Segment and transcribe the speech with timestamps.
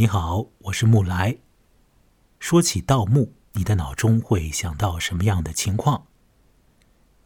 [0.00, 1.36] 你好，我是木来。
[2.38, 6.06] 说起盗墓，你的脑中会想到什么样的情况？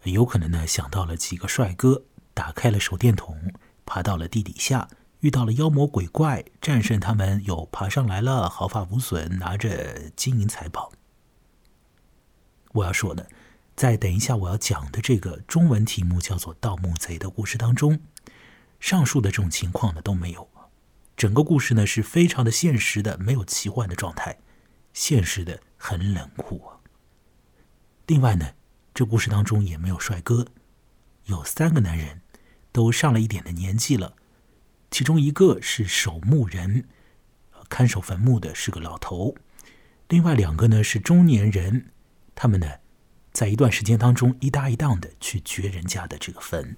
[0.03, 2.02] 有可能呢，想到了几个帅哥
[2.34, 3.52] 打开了手电筒，
[3.87, 4.88] 爬到了地底下，
[5.21, 10.91] 遇到了妖魔鬼怪，战胜他们又爬上来了，毫发无损，拿着金银财宝。
[12.72, 13.29] 我要说的，
[13.77, 18.00] 在等一下我要讲的这个中文题目叫做《盗墓贼》的故事当中，
[18.80, 20.48] 上述的这种情况呢都没有。
[21.17, 24.39] 整个故事呢是非常的现实的，没有奇幻的状态，
[24.93, 26.81] 现实的很冷酷啊。
[28.09, 28.55] 另外呢，
[28.93, 30.46] 这故事当中也没有帅哥，
[31.27, 32.20] 有三个男人，
[32.72, 34.17] 都上了一点的年纪了，
[34.91, 36.89] 其中一个是守墓人，
[37.69, 39.36] 看守坟墓的是个老头，
[40.08, 41.92] 另外两个呢是中年人，
[42.34, 42.69] 他们呢
[43.33, 46.77] 在一段时间当中一搭一档的去掘人家的这个坟。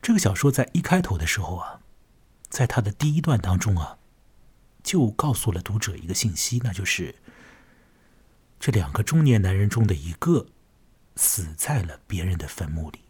[0.00, 1.77] 这个小说在一开头的时候啊。
[2.50, 3.98] 在他的第一段当中啊，
[4.82, 7.14] 就告诉了读者一个信息，那就是
[8.58, 10.46] 这两个中年男人中的一个
[11.14, 13.00] 死在了别人的坟墓里，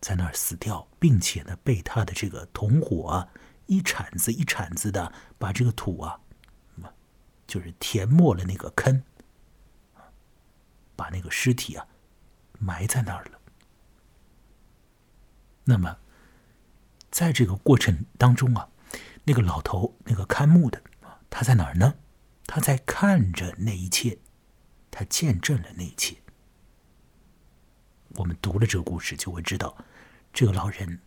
[0.00, 3.28] 在那儿死掉，并且呢被他的这个同伙啊
[3.66, 6.18] 一铲子一铲子的把这个土啊，
[7.46, 9.04] 就是填没了那个坑，
[10.96, 11.86] 把那个尸体啊
[12.58, 13.38] 埋在那儿了。
[15.64, 15.98] 那么。
[17.10, 18.68] 在这个过程当中啊，
[19.24, 20.82] 那个老头，那个看墓的
[21.30, 21.94] 他在哪儿呢？
[22.46, 24.18] 他在看着那一切，
[24.90, 26.16] 他见证了那一切。
[28.16, 29.76] 我们读了这个故事，就会知道，
[30.32, 31.00] 这个老人，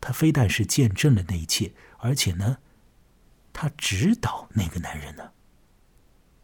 [0.00, 2.58] 他非但是见证了那一切，而且呢，
[3.52, 5.32] 他指导那个男人呢，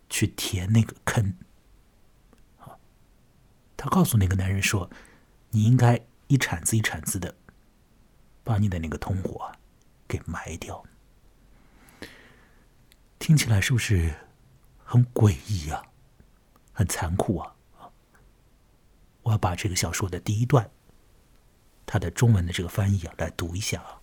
[0.08, 1.34] 去填那个坑。
[2.58, 2.78] 啊，
[3.76, 4.90] 他告诉那个男人说
[5.50, 7.34] ：“你应该一铲子一铲子的。”
[8.42, 9.52] 把你的那个同伙
[10.08, 10.84] 给埋掉，
[13.18, 14.14] 听起来是不是
[14.84, 15.86] 很诡异啊？
[16.72, 17.54] 很残酷啊！
[19.22, 20.70] 我要把这个小说的第一段，
[21.84, 24.00] 它的中文的这个翻译啊，来读一下啊。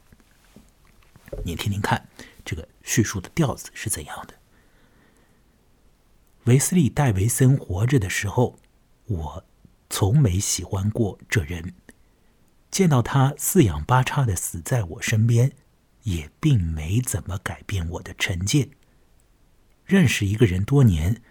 [1.43, 2.07] 你听听看，
[2.45, 4.35] 这个叙述的调子是怎样的？
[6.45, 8.59] 维斯利·戴维森活着的时候，
[9.07, 9.43] 我
[9.89, 11.73] 从没喜欢过这人。
[12.69, 15.53] 见到他四仰八叉的死在我身边，
[16.03, 18.69] 也并没怎么改变我的成见。
[19.85, 21.21] 认识一个人多年，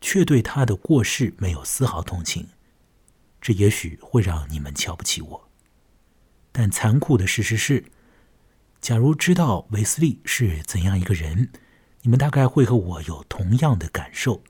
[0.00, 2.48] 却对他的过世没有丝毫同情，
[3.40, 5.50] 这也许会让你们瞧不起我。
[6.50, 7.84] 但残酷的事实是，
[8.80, 11.50] 假如知道韦斯利是怎样一个人，
[12.00, 14.42] 你们大概会和我有同样的感受。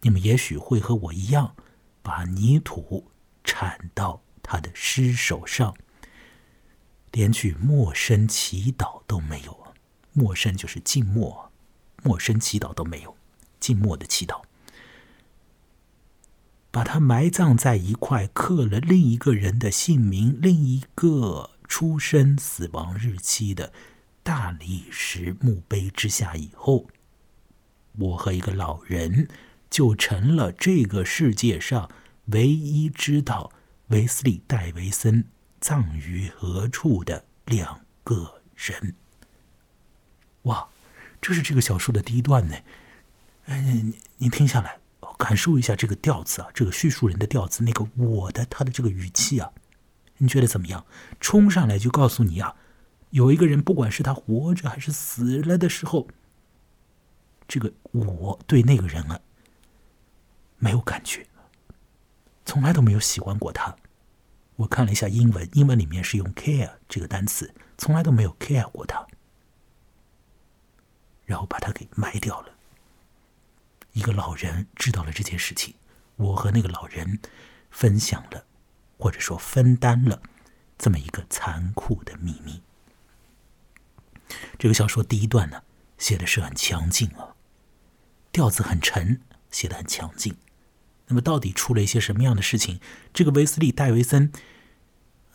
[0.00, 1.54] 你们也许会和我一样，
[2.02, 3.12] 把泥土
[3.44, 4.23] 铲到。
[4.44, 5.74] 他的尸首上，
[7.10, 9.74] 连句默声祈祷都没有。
[10.12, 11.50] 默声就是静默，
[12.04, 13.16] 默声祈祷都没有，
[13.58, 14.42] 静默的祈祷。
[16.70, 23.72] 把他埋葬在一块刻了另一个人的姓名、另一个出生、死亡日期的
[24.22, 26.86] 大理石墓碑之下以后，
[27.98, 29.28] 我和一个老人
[29.70, 31.90] 就成了这个世界上
[32.26, 33.50] 唯一知道。
[33.88, 35.24] 维斯利·戴维森
[35.60, 38.94] 葬于何处的两个人？
[40.42, 40.68] 哇，
[41.20, 42.56] 这是这个小说的第一段呢。
[43.46, 44.78] 哎，你你听下来，
[45.18, 49.52] 感受一下这个调子啊，这个叙述人的调子，那个我的他的这个语气啊，
[50.16, 50.86] 你觉得怎么样？
[51.20, 52.56] 冲上来就告诉你啊，
[53.10, 56.08] 有一个人，不管是他活着还是死了的时候，
[57.46, 59.20] 这个我对那个人啊
[60.56, 61.26] 没有感觉。
[62.44, 63.76] 从来都没有喜欢过他。
[64.56, 69.06] 我看了一下英文，英文里面是用 “care” 这个单词，从来都没有 care 过他。
[71.24, 72.54] 然后把他给埋掉了。
[73.92, 75.74] 一个老人知道了这件事情，
[76.16, 77.18] 我和那个老人
[77.70, 78.44] 分享了，
[78.98, 80.22] 或者说分担了
[80.76, 82.62] 这么一个残酷的秘密。
[84.58, 85.62] 这个小说第一段呢，
[85.96, 87.34] 写的是很强劲啊，
[88.30, 89.20] 调子很沉，
[89.50, 90.36] 写的很强劲。
[91.06, 92.80] 那么到底出了一些什么样的事情？
[93.12, 94.32] 这个维斯利·戴维森，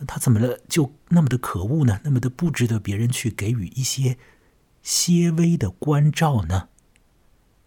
[0.08, 0.60] 他怎么了？
[0.68, 2.02] 就那么的可恶呢？
[2.04, 4.18] 那么的不值得别人去给予一些
[4.82, 6.70] 些微的关照呢？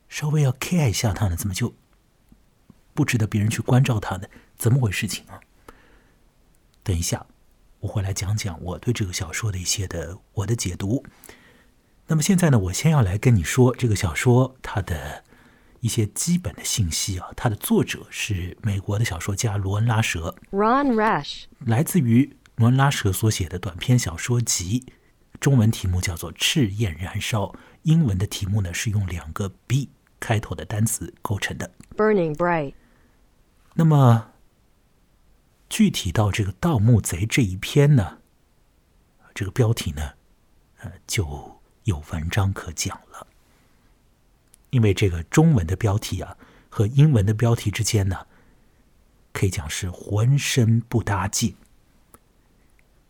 [0.09, 1.37] 稍微要 care 一下他呢？
[1.37, 1.75] 怎么就
[2.93, 4.27] 不值得别人去关照他呢？
[4.57, 5.41] 怎么回事情啊？
[6.83, 7.27] 等一下，
[7.79, 11.05] 我会来讲讲我对这个小说的一些的我的解读。
[12.09, 15.23] 那么现在呢，我先要来跟你说这个小说它的。
[15.83, 24.81] 一些基本的信息啊，它的作者是美国的小说家罗恩·拉舍，Ron Rush，来自于罗恩·拉舍所写的短篇小说集
[25.41, 27.53] 《中文题目叫做“赤焰燃烧”，
[27.83, 29.89] 英文的题目呢是用两个 “b”
[30.21, 31.69] 开头的单词构成的。
[31.97, 32.75] burning bright,
[33.75, 34.31] 那么，
[35.69, 38.19] 具体到这个盗墓贼这一篇呢，
[39.35, 40.13] 这个标题呢，
[40.79, 43.12] 呃，就有文章可讲了。
[44.73, 46.37] 因为这个中文的标题啊
[46.69, 48.27] 和英文的标题之间呢，
[49.33, 51.55] 可以讲是浑身不搭劲。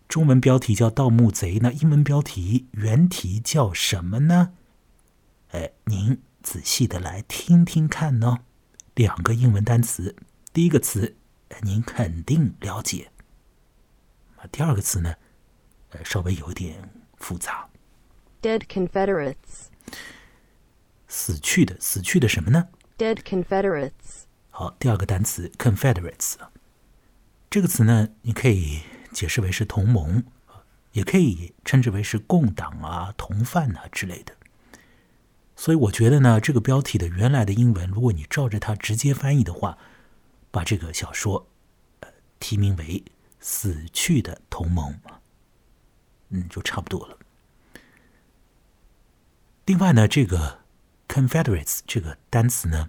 [0.08, 4.52] 中文标题叫《盗墓贼》，那英文标题原题叫什么呢？
[5.52, 8.40] 哎，您仔细的来听听看呢。
[8.94, 10.14] 两个英文单词，
[10.52, 11.16] 第一个词
[11.62, 13.10] 您肯定了解，
[14.36, 15.14] 啊，第二个词呢，
[15.90, 17.68] 呃，稍微有一点复杂。
[18.42, 19.68] dead Confederates,
[21.12, 26.36] 死去的，死去的什么呢？dead Confederates, 好，第二个单词 Confederates，
[27.50, 28.80] 这个词呢，你可以
[29.12, 30.24] 解释为是同盟，
[30.92, 34.34] 也可以称之为是共党啊、同犯啊之类的。
[35.54, 39.76] 所以我觉得呢，这个标题的原来的英文，如果你照着它直接翻译的话，
[40.50, 41.46] 把这个小说
[42.00, 42.08] 呃
[42.40, 42.84] 提名为
[43.38, 44.92] 《死去的同盟》，
[46.30, 47.18] 嗯，就差不多了。
[49.66, 50.61] 另外呢，这个
[51.12, 52.88] Confederates 这个单词呢，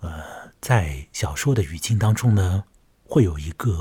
[0.00, 2.64] 呃，在小说的语境当中呢，
[3.02, 3.72] 会有一个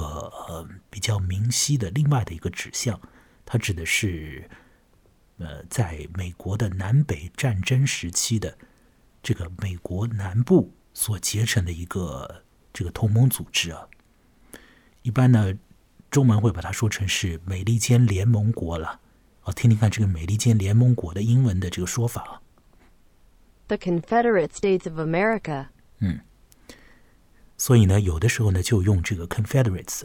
[0.48, 3.02] 呃比较明晰的另外的一个指向，
[3.44, 4.50] 它指的是
[5.40, 8.58] 呃，在美国的南北战争时期的
[9.22, 13.86] 这个美国南部所结成的一个这个同盟组织啊。
[15.02, 15.54] 一般呢，
[16.10, 19.02] 中文会把它说成是美利坚联盟国了。
[19.42, 22.40] 啊，听听看这个美利坚联盟国的英文的这个说法啊。
[23.76, 25.68] The Confederate States of America,
[26.00, 26.20] 嗯
[27.58, 30.02] 所以呢，有的时候呢，就用这个 Confederates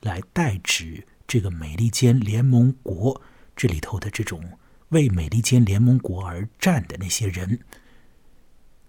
[0.00, 3.20] 来代指这个美利坚联盟国
[3.54, 4.58] 这里头的这种
[4.88, 7.60] 为美利坚联盟国而战的那些人。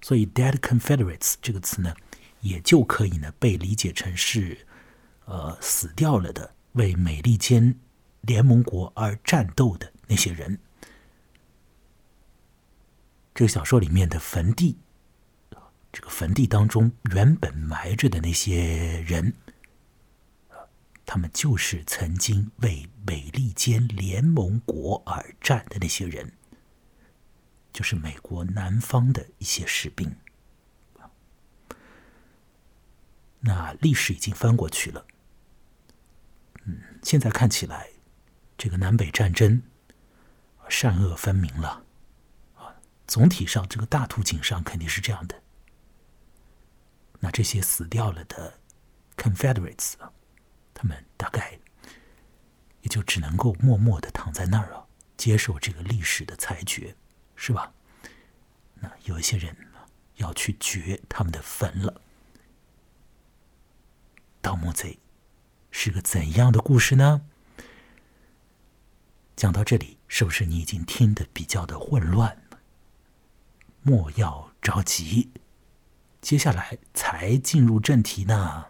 [0.01, 1.93] 所以 “dead Confederates” 这个词呢，
[2.41, 4.65] 也就可以呢被理解成是
[5.25, 7.75] 呃死掉了的为美利坚
[8.21, 10.57] 联盟国而战斗的那些人。
[13.33, 14.77] 这个小说里面的坟地
[15.91, 19.33] 这个坟地当中原本埋着的那些人，
[21.05, 26.33] 他们就是曾经为美利坚联盟国而战的那些人，
[27.71, 30.15] 就是美国南方的一些士兵。
[33.39, 35.05] 那历史已经翻过去了，
[36.63, 37.89] 嗯，现在看起来，
[38.57, 39.61] 这个南北战争
[40.69, 41.85] 善恶分明了，
[43.07, 45.41] 总体上这个大图景上肯定是这样的。
[47.19, 48.59] 那这些死掉了的
[49.15, 50.11] Confederates 啊，
[50.73, 51.59] 他们大概
[52.81, 54.85] 也就只能够默默的躺在那儿啊，
[55.15, 56.95] 接受这个历史的裁决，
[57.35, 57.73] 是吧？
[58.75, 59.55] 那有一些人，
[60.15, 62.01] 要去掘他们的坟了。
[64.41, 64.99] 盗墓贼
[65.71, 67.25] 是个怎样的故事呢？
[69.37, 72.42] 讲到这里，是不是你已经听得比较的混乱？
[73.83, 75.29] 莫要着急。
[76.21, 78.65] 接下来才进入正题呢，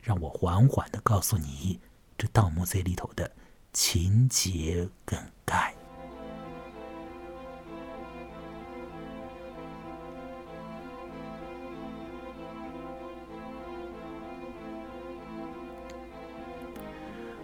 [0.00, 1.80] 让我缓缓的告诉你
[2.16, 3.30] 这《盗墓贼》里头的
[3.72, 5.74] 情节梗概。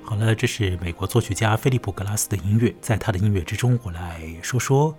[0.05, 4.97] 好了，这是美国作曲家菲利普·格拉斯的音乐，在他的音乐之中，我来说说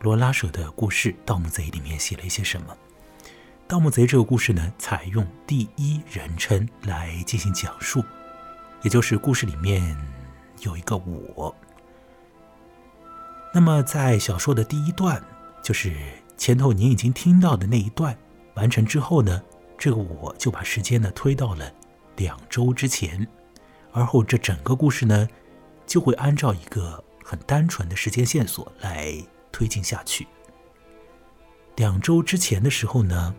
[0.00, 2.76] 罗拉舍的故事《盗墓贼》里面写了一些什么。
[3.66, 8.02] 《盗墓贼》这个故事呢，采用第一人称来进行讲述，
[8.82, 9.96] 也就是故事里面
[10.60, 11.54] 有一个我。
[13.52, 15.22] 那么在小说的第一段，
[15.62, 15.92] 就是
[16.36, 18.16] 前头您已经听到的那一段
[18.54, 19.42] 完成之后呢，
[19.76, 21.72] 这个我就把时间呢推到了
[22.16, 23.26] 两周之前，
[23.92, 25.28] 而后这整个故事呢
[25.86, 29.12] 就会按照一个很单纯的时间线索来
[29.58, 30.24] 推进下去。
[31.74, 33.34] 两周之前的时候呢，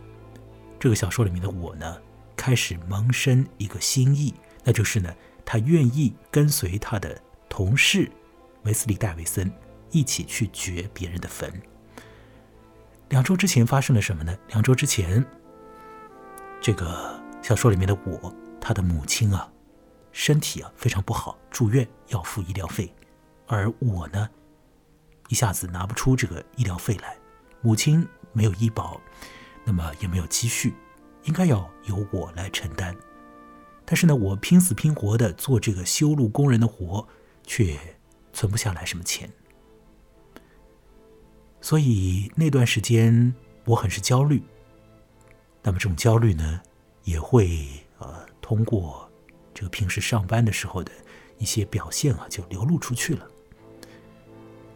[0.77, 1.97] 这个小说里面的我呢，
[2.35, 4.33] 开始萌生一个心意，
[4.65, 8.11] 那就是呢，他愿意跟随他的同事
[8.63, 9.49] 维斯利·戴维森
[9.91, 11.49] 一起去掘别人的坟。
[13.07, 14.37] 两周之前发生了什么呢？
[14.49, 15.25] 两周之前，
[16.59, 19.49] 这个小说里面的我，他的母亲啊，
[20.11, 22.93] 身体啊非常不好，住院要付医疗费，
[23.47, 24.29] 而我呢，
[25.29, 27.17] 一下子拿不出这个医疗费来，
[27.61, 28.99] 母亲没有医保。
[29.65, 30.73] 那么也没有积蓄，
[31.25, 32.95] 应该要由我来承担。
[33.85, 37.07] 但是呢，我拼死拼活的做这个修路工人的活，
[37.45, 37.77] 却
[38.33, 39.31] 存不下来什么钱，
[41.61, 43.31] 所以那段时间
[43.65, 44.41] 我很是焦虑。
[45.61, 46.61] 那么这种焦虑呢，
[47.03, 47.67] 也会
[47.99, 49.07] 呃通过
[49.53, 50.91] 这个平时上班的时候的
[51.37, 53.27] 一些表现啊，就流露出去了。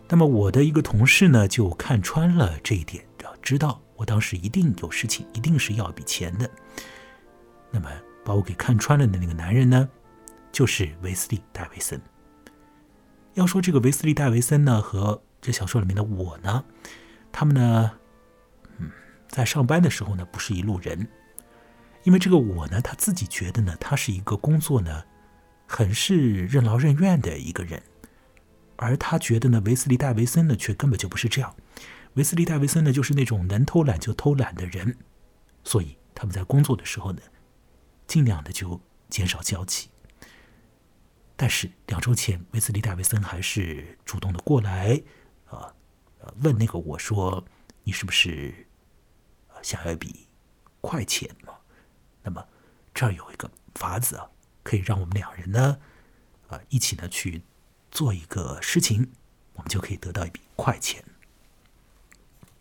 [0.10, 3.04] 那么我的一个同事呢，就看穿了这一点，
[3.42, 6.50] 知道我当时一定有事情，一定是要一笔钱的。
[7.72, 7.90] 那么
[8.24, 9.90] 把我给看穿了的那个男人呢，
[10.52, 12.00] 就是维斯利·戴维森。
[13.34, 16.64] 要说这个维斯利·戴维森呢，和这小说里面的我呢，
[17.32, 17.92] 他们呢，
[18.78, 18.90] 嗯，
[19.28, 21.08] 在上班的时候呢，不是一路人。
[22.04, 25.04] 因为这个我呢，他自己觉得呢，他是一个工作呢，
[25.66, 27.82] 很是任劳任怨的一个人。
[28.76, 31.56] 而他觉得呢，维斯利·戴维森呢，却根本就不是这样。
[32.16, 34.98] 维斯利·戴维森呢，就是那种能偷懒就偷懒的人。
[35.64, 37.22] 所以他们在工作的时候呢，
[38.06, 39.90] 尽量的就减少交集。
[41.36, 45.02] 但是两周前，维斯利·戴维森还是主动的过来，
[45.46, 45.74] 啊，
[46.42, 47.44] 问那个我说
[47.84, 48.68] ：“你是不是
[49.62, 50.28] 想要一笔
[50.82, 51.54] 快钱嘛？
[52.22, 52.46] 那么
[52.94, 54.30] 这儿有一个法子啊，
[54.62, 55.80] 可以让我们两人呢，
[56.48, 57.42] 啊，一起呢去
[57.94, 59.12] 做一个事情，
[59.54, 61.06] 我们就可以得到一笔快钱。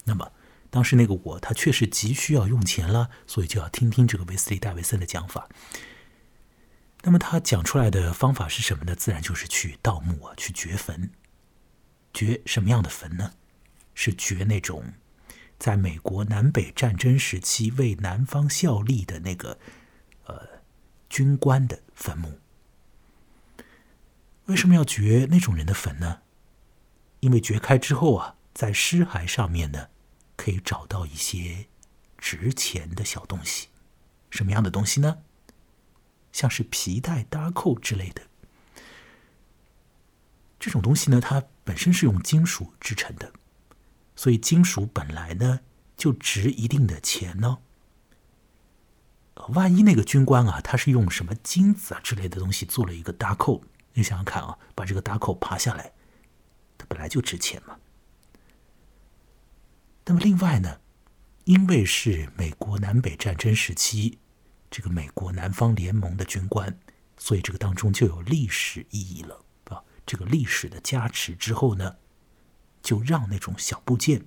[0.04, 0.30] 那么
[0.68, 5.48] 当时那个我，他确实急需要用钱了，所以就要听听这个威斯利·戴维森的讲法。”
[7.04, 8.94] 那么他讲出来的方法是什么呢？
[8.94, 11.10] 自然就是去盗墓啊，去掘坟。
[12.12, 13.32] 掘什么样的坟呢？
[13.94, 14.92] 是掘那种
[15.58, 19.58] 在美国南北战争时期为南方效力的那个
[20.26, 20.46] 呃
[21.08, 22.38] 军官的坟墓。
[24.46, 26.22] 为什么要掘那种人的坟呢？
[27.20, 29.88] 因为掘开之后啊，在尸骸上面呢，
[30.36, 31.66] 可以找到一些
[32.18, 33.68] 值钱的小东西。
[34.30, 35.18] 什么样的东西呢？
[36.32, 38.22] 像是皮带、搭扣之类的，
[40.58, 43.32] 这种东西呢，它本身是用金属制成的，
[44.16, 45.60] 所以金属本来呢
[45.96, 47.58] 就值一定的钱呢。
[49.48, 53.62] 万一那个军官啊，他是用什么金子啊之类的东西做了一个搭扣，
[53.94, 55.92] 你想想看啊，把这个搭扣扒下来，
[56.78, 57.78] 它本来就值钱嘛。
[60.04, 60.80] 那么另外呢，
[61.44, 64.18] 因为是美国南北战争时期。
[64.74, 66.80] 这个美国南方联盟的军官，
[67.18, 69.84] 所以这个当中就有历史意义了啊！
[70.06, 71.96] 这个历史的加持之后呢，
[72.82, 74.24] 就让那种小部件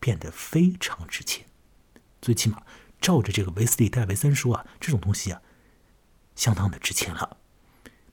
[0.00, 1.44] 变得非常值钱。
[2.22, 2.62] 最起码
[3.02, 5.42] 照着这个维斯利·戴维森说啊，这种东西啊，
[6.34, 7.36] 相当的值钱了。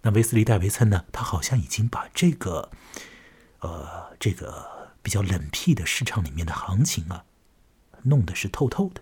[0.04, 2.70] 那维斯利·戴维森呢，他好像已经把这个
[3.60, 7.24] 呃这个比较冷僻的市场里面的行情啊，
[8.04, 9.02] 弄得是透透的。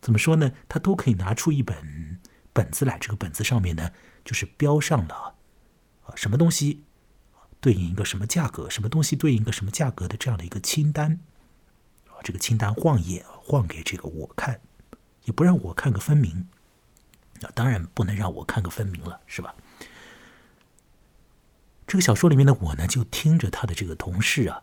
[0.00, 0.52] 怎么说呢？
[0.68, 2.20] 他都可以拿出一本
[2.52, 3.90] 本子来，这个本子上面呢，
[4.24, 5.34] 就是标上了
[6.04, 6.84] 啊什么东西
[7.60, 11.18] 对应一个什么价格，什么东西对应一个什么价格的这样的一个清单
[12.06, 12.22] 啊。
[12.22, 14.60] 这个清单晃眼晃给这个我看，
[15.24, 16.48] 也不让我看个分明。
[17.40, 19.54] 那当然不能让我看个分明了，是吧？
[21.90, 24.62] 这个小说里面的我呢，就听着他的这个同事啊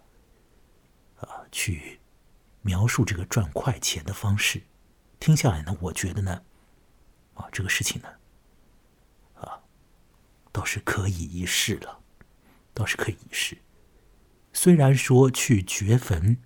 [1.20, 2.00] 啊去
[2.62, 4.62] 描述这个赚快钱的方式。
[5.20, 6.44] 听下来呢，我觉得呢，
[7.34, 8.08] 啊，这个事情呢，
[9.42, 9.60] 啊，
[10.54, 12.00] 倒是可以一试了，
[12.74, 13.58] 倒是可以一试。
[14.54, 16.38] 虽然说去掘坟，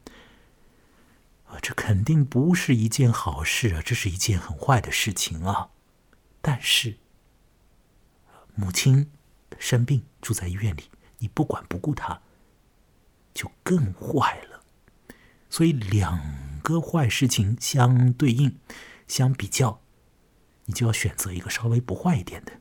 [1.45, 5.69] 啊，这肯定不是一件好事啊，这是一件很坏的事情啊。
[6.41, 6.97] 但是，
[8.55, 9.11] 母亲
[9.59, 10.83] 生病住在医院里，
[11.19, 12.21] 你不管不顾他，
[13.33, 14.63] 就更坏了。
[15.49, 16.51] 所以两。
[16.63, 18.59] 个坏事情相对应、
[19.07, 19.81] 相比较，
[20.65, 22.51] 你就要选择一个稍微不坏一点的。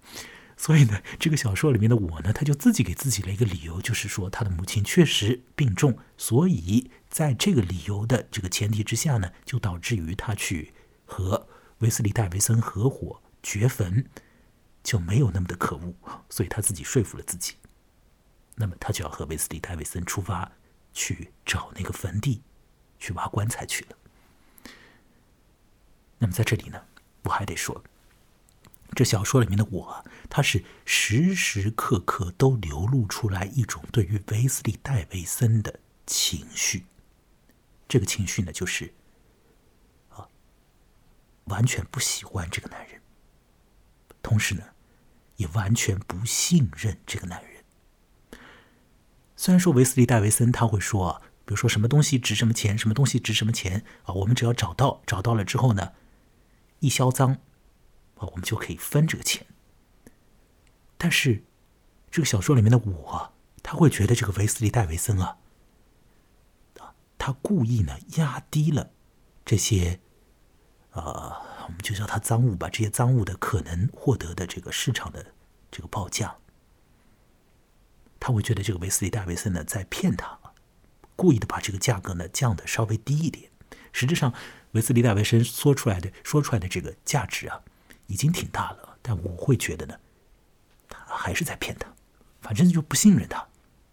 [0.56, 10.72] 所以呢，这个小说里面的我呢，他就自己给自己了一个理由，就是说他的母亲确实病重，所以在这个理由的这个前提之下呢，就导致于他去
[11.04, 11.46] 和
[11.80, 14.06] 维斯利·戴维森合伙掘坟，
[14.82, 15.94] 就没有那么的可恶。
[16.28, 17.54] 所以他自己说服了自己，
[18.54, 20.52] 那么他就要和维斯利·戴维森出发
[20.92, 22.42] 去找那个坟地。
[23.02, 23.96] 去挖棺材去了。
[26.18, 26.84] 那么在这里呢，
[27.22, 27.82] 我还得说，
[28.94, 36.84] 这小说里面的我啊，他是时时刻刻都流露出来一种对于维斯利·戴维森的情绪。
[37.88, 38.92] 这个情绪呢，就是
[40.10, 40.28] 啊，
[41.44, 43.00] 完全不喜欢这个男人，
[44.20, 44.62] 同时呢，
[45.40, 48.40] 也完全不信任这个男人。
[49.34, 51.20] 虽然说维斯利·戴维森他会说。
[51.46, 54.14] 比如说什么东西值什么钱，什么东西值什么钱啊？
[54.14, 55.94] 我们只要找到，找到了之后呢，
[56.78, 59.44] 一销赃啊，我们就可以分这个钱。
[60.96, 61.42] 但是，
[62.08, 63.32] 这个小说里面的我啊
[63.64, 65.38] 他会觉得这个维斯利·戴维森啊，
[66.78, 68.92] 啊他故意呢压低了
[69.44, 69.98] 这些，
[70.92, 71.34] 呃，
[71.70, 75.24] 我们就叫他赃物吧，这些赃物的可能获得的这个市场的
[75.70, 76.36] 这个报价。
[78.18, 80.36] 他会觉得这个维斯利·戴维森呢在骗他，
[81.14, 83.52] 故意的把这个价格呢降的稍微低一点。
[83.92, 84.34] 实质上，
[84.72, 87.62] 维斯利·戴维森说出来的说出来的这个价值啊，
[88.08, 88.98] 已经挺大了。
[89.00, 89.94] 但我会觉得呢，
[90.88, 91.94] 他还是在骗他，
[92.40, 93.46] 反正就不信任他。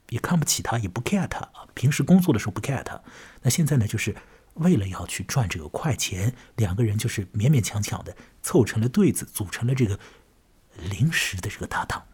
[0.09, 1.67] 也看不起他，也不 care 他啊。
[1.75, 2.99] 平时工作的时候不 care 他，
[3.43, 4.15] 那现在呢，就是
[4.59, 9.99] 为了要去赚这个快钱，两个人就是勉勉强强的凑成了对子，组成了这个
[10.75, 12.07] 临时的这个搭档，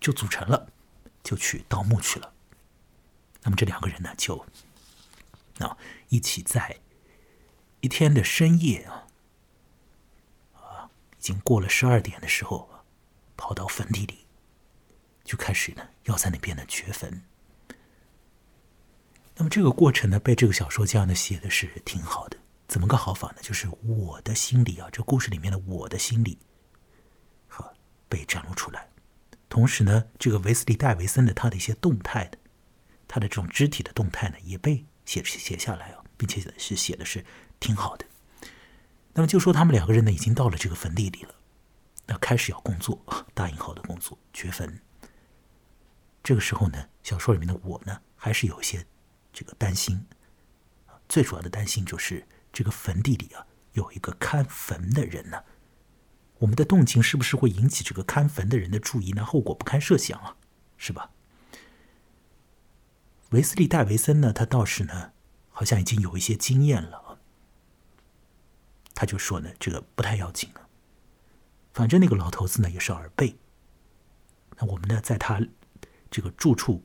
[0.00, 0.72] 就组成了，
[1.22, 2.32] 就去盗墓去了。
[3.42, 4.46] 那么这两个人呢，就
[5.58, 5.76] 啊
[6.08, 6.78] 一起在
[7.80, 9.06] 一天的深夜啊
[10.54, 12.68] 啊，已经过了十二点的时候，
[13.36, 14.26] 跑到坟地里。
[15.24, 17.22] 就开始呢，要在那边呢掘坟。
[19.36, 22.38] 那么这个过程呢，被这个小说家呢写的是挺好的。
[22.66, 23.36] 怎么个好法呢？
[23.42, 26.38] 就是我的心里啊，这故事里面的我的心里，
[27.46, 27.72] 好
[28.08, 28.88] 被展露出来。
[29.48, 32.38] 同时呢，这个维斯利·戴维森的他的一些动态的，
[33.06, 37.24] 他的这种肢体的动态呢，也被写写下来啊，并且是写的是
[37.60, 38.06] 挺好的。
[39.12, 41.34] 那么就说他们两个人呢，已经到了这个坟地里了，
[42.06, 42.98] 那开始要工作，
[43.34, 44.80] 大引号的工作，掘坟。
[46.22, 48.84] 这个时候呢，小说里面的我呢，还是有些
[49.34, 50.06] 这个担心。
[51.06, 55.44] 最主要的担心就是这个坟地里啊，有一个看坟的人呢。
[56.38, 59.24] 我们的动静是不是会引起这个看坟的人的注意呢？
[59.24, 60.36] 后果不堪设想啊，
[60.78, 61.10] 是吧？
[63.30, 65.12] 维斯利·戴维森呢，他倒是呢，
[65.50, 67.18] 好像已经有一些经验了。
[68.94, 70.68] 他就说呢，这个不太要紧啊，
[71.72, 73.36] 反正那个老头子呢也是耳背。
[74.56, 75.40] 那我们呢，在他。
[76.10, 76.80] 这个住处，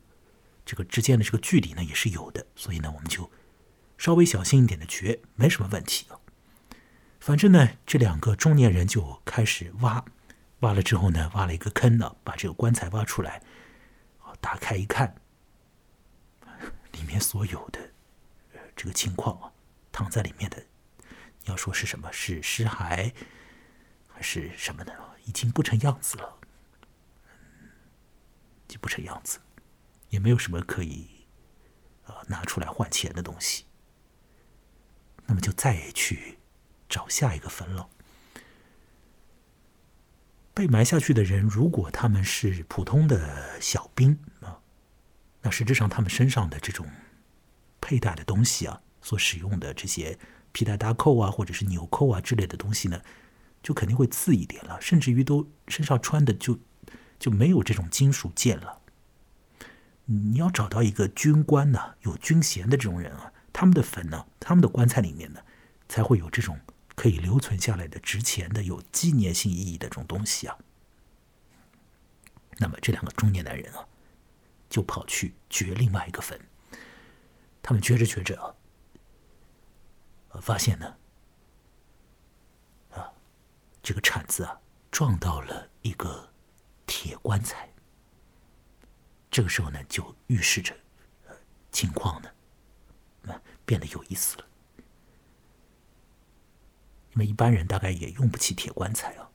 [0.69, 3.31] 这个之间的这个距离呢也是有的，所以呢我们就
[3.97, 6.19] 稍微小心一点的掘，没什么问题啊。
[7.19, 10.05] 反正呢这两个中年人就开始挖，
[10.59, 13.41] 挖了之后呢挖了一个坑呢，把这个棺材挖出来，
[14.39, 15.15] 打开一看，
[16.91, 17.79] 里面所有的
[18.75, 19.51] 这个情况啊，
[19.91, 20.63] 躺在里面的，
[21.45, 23.11] 要说是什么是尸骸
[24.07, 24.93] 还是什么呢？
[25.25, 26.37] 已经不成样子了。
[28.67, 29.39] 就不成样子，
[30.09, 31.07] 也没有什么可以
[32.03, 33.65] 啊拿出来换钱的东西。
[35.25, 36.39] 那么就再去
[36.87, 37.89] 找下一个坟了。
[40.53, 44.59] 被埋下去的人，如果他们是普通的小兵啊，
[45.41, 46.89] 那实质上他们身上的这种
[47.79, 50.17] 佩戴的东西啊，所使用的这些
[50.51, 53.01] 皮带搭扣啊，或者是纽扣啊之类的东西呢，
[53.61, 56.59] 就肯定会次一点了，甚至于都身上穿的就。
[57.19, 58.78] 就没有这种金属件了。
[60.11, 65.39] 你要找到一个军官呢，有军衔的这种人啊，他们的坟呢，他们的棺材里面呢，
[65.87, 66.59] 才会有这种
[66.95, 70.57] 可以留存下来的值钱的、有纪念性意义的这种东西啊。
[72.57, 73.85] 那么这两个中年男人啊，
[74.67, 76.39] 就跑去掘另外一个坟。
[77.61, 78.55] 他们掘着掘着啊，
[80.41, 80.95] 发现呢，
[82.93, 83.13] 啊，
[83.83, 86.27] 这个铲子啊撞到了一个。
[86.91, 87.68] 铁棺材，
[89.31, 90.75] 这个时候呢，就预示着
[91.71, 92.29] 情况呢，
[93.21, 94.45] 那变得有意思了。
[97.11, 99.29] 因为一般人大概也用不起铁棺材啊。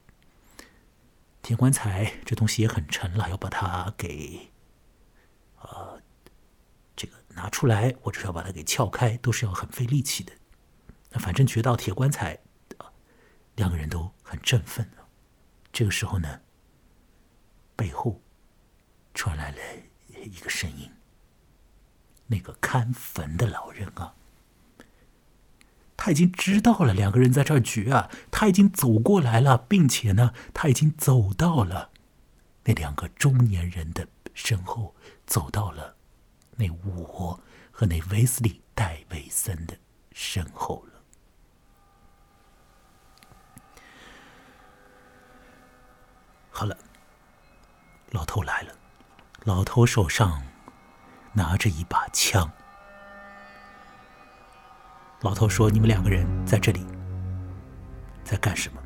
[1.41, 4.51] 铁棺材这东西也很沉了，要把它给
[5.61, 6.01] 呃
[6.95, 10.33] 这个拿出来，或者是要把它给撬开，都是要很费力气的。
[11.11, 12.39] 那反正掘到铁棺材，
[13.55, 15.07] 两个人都很振奋啊。
[15.71, 16.41] 这个时候呢。
[17.77, 18.21] 背后
[19.15, 19.57] 传来了
[20.25, 20.91] 一个声音，
[22.27, 24.13] 那个看坟的老人啊，
[25.95, 31.91] 他已经知道了两个人在这儿掘啊，他已经走过来了，并且呢，他已经走到了
[32.65, 34.93] 那两个中年人的身后，
[35.25, 35.95] 走到了
[36.57, 37.39] 那我
[37.71, 39.77] 和那威斯利·戴维森的
[40.11, 41.01] 身后了。
[46.51, 46.77] 好了。
[48.11, 48.73] 老头来了，
[49.45, 50.41] 老头手上
[51.33, 52.51] 拿着一把枪。
[55.21, 56.83] 老头说：“你们两个人在这里
[58.23, 58.81] 在干什么？”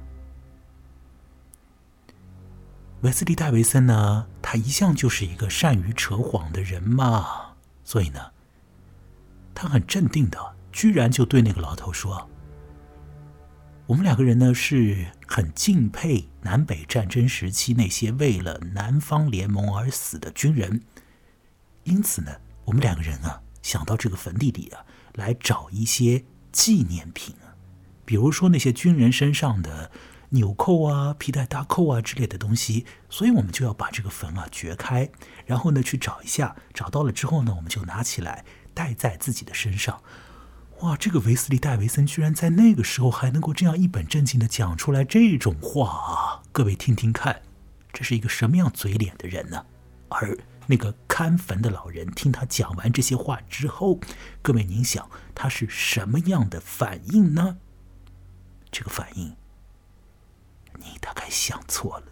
[3.03, 4.27] 维斯利·戴维森呢？
[4.41, 7.53] 他一向就是一个善于扯谎的人嘛，
[7.85, 8.19] 所以呢，
[9.55, 12.29] 他很镇定的，居然就对那个老头说。
[13.89, 20.83] 我们两个人呢是很敬佩南北战争时期那些为了南方联盟而死的军人，
[21.85, 27.57] 因此呢，我们两个人啊，想到这个坟地里啊，来找一些纪念品啊，
[28.05, 29.89] 比如说那些军人身上的
[30.29, 35.09] 纽扣啊、皮带搭扣啊之类的东西，所以我们就要把这个坟啊掘开，
[35.47, 39.99] 然后呢去找一下，找到了之后呢，我们就拿起来戴在自己的身上。
[40.81, 46.41] 哇，这个维斯利·戴维森居然在那个时候还能够这样一本正经的讲出来这种话啊！
[46.53, 47.41] 各位听听看，
[47.91, 49.65] 这是一个什么样嘴脸的人呢？
[50.07, 50.37] 而
[50.67, 53.99] 那个看坟的老人听他讲完这些话之后，
[54.41, 57.57] 各位您想他是什么样的反应呢？
[58.71, 59.35] 这个反应，
[60.77, 62.05] 你大概想错了。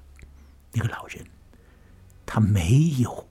[0.74, 1.26] 那个老人，
[2.26, 3.30] 他没有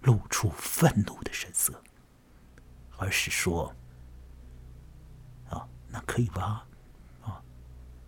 [0.00, 1.82] 露出愤怒的神色，
[2.96, 3.74] 而是说。
[5.92, 6.64] 那可以挖，
[7.22, 7.42] 啊，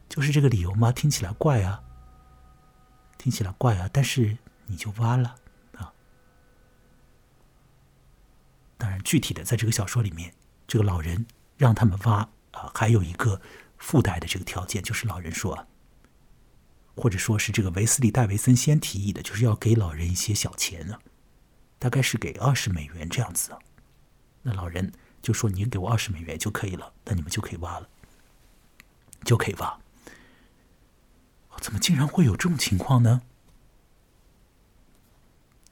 [0.08, 0.92] 就是这个理由吗？
[0.92, 1.82] 听起来怪啊，
[3.18, 5.34] 听起来怪啊，但是你就挖了
[5.74, 5.92] 啊。
[8.78, 10.32] 当然，具体的在这个小说里面，
[10.68, 12.20] 这个老人让他们挖
[12.52, 13.40] 啊，还有一个
[13.78, 15.66] 附带的这个条件，就是老人说，
[16.94, 21.00] 或者说是这个维斯利·戴维森先提议的，就是要给老人一些小钱啊，
[21.80, 23.58] 大概是给二十美元这样子啊。
[24.42, 24.92] 那老人。
[25.22, 27.88] 就说你给我二十美元就可以了，那你们就可以挖了，
[29.24, 29.78] 就可以挖。
[31.60, 33.22] 怎么竟然会有这种情况呢？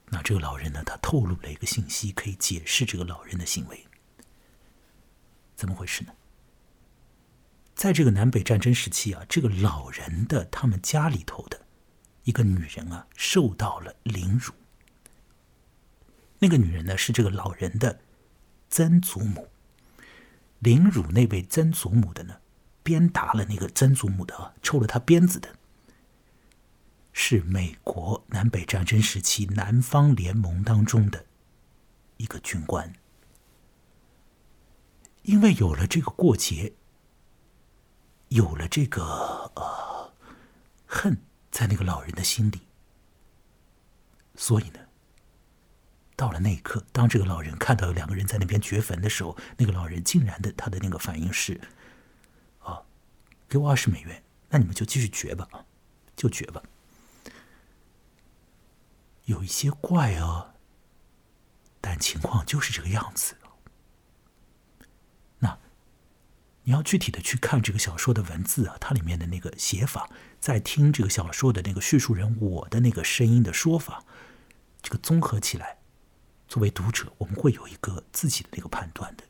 [0.07, 0.85] 那这个老人呢？
[0.85, 3.87] 他透露了一个信息，可以解释这个老人的行为。
[5.57, 6.13] 怎么回事呢？
[7.75, 11.67] 在这个南北战争时期啊，这个老人的他们家里头的
[12.23, 14.53] 一个女人啊，受到了凌辱。
[16.39, 18.01] 那个女人呢，是这个老人的。
[18.71, 19.49] 曾祖母
[20.61, 22.37] 凌辱那位曾祖母的呢，
[22.85, 25.57] 鞭打了那个曾祖母的，抽了他鞭子的，
[27.13, 31.27] 是美国南北战争时期南方联盟当中的
[32.19, 32.93] 一个军官。
[35.23, 36.75] 因为有了这个过节，
[38.29, 39.03] 有了这个
[39.57, 40.13] 呃
[40.87, 41.19] 恨
[41.51, 42.61] 在那个老人的心里，
[44.37, 44.90] 所以呢。
[46.21, 51.59] 到了那一刻，当这个老人看到有两个人在那边掘坟的时候，那个老人竟然的他的那个反应是：
[52.59, 52.83] 啊，
[53.49, 55.65] 给我二十美元，那你们就继续掘吧，啊，
[56.15, 56.63] 就掘吧。
[59.25, 60.53] 有一些怪哦，
[61.81, 63.35] 但情况就是这个样子。
[65.39, 65.59] 那
[66.65, 74.05] 你要具体的去看这个小说的文字啊，它里面的那个写法，在听这个小说的那个叙述人我的那个声音的说法，
[74.83, 75.80] 这个综合起来。
[76.51, 79.23] 作为读者，我们会有一个自己的那个判断的，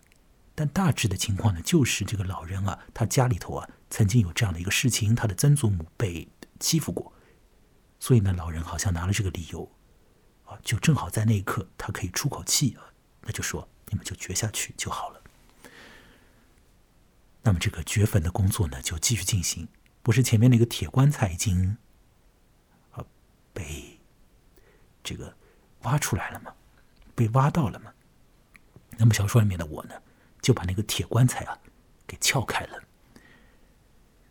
[0.54, 6.26] 但大致的情况呢，就是这个老人啊，他家里头啊，曾经有这样的一个事情，他的曾祖母被
[6.58, 7.12] 欺负过，
[7.98, 9.70] 所以呢，老人好像拿了这个理由，
[10.46, 12.88] 啊，就正好在那一刻，他可以出口气啊，
[13.20, 15.20] 那就说你们就掘下去就好了。
[17.42, 19.68] 那么这个掘坟的工作呢，就继续进行，
[20.02, 21.76] 不是前面那个铁棺材已经
[22.92, 23.04] 啊
[23.52, 24.00] 被
[25.04, 25.36] 这个
[25.82, 26.54] 挖出来了吗？
[27.20, 27.92] 被挖到了吗？
[28.96, 29.94] 那么小说里面的我呢，
[30.40, 31.58] 就把那个铁棺材啊
[32.06, 32.82] 给撬开了。